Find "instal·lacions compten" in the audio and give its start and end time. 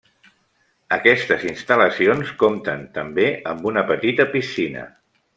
1.49-2.81